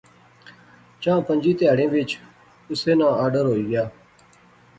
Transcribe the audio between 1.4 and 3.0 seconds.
تہاڑیں وچ اسے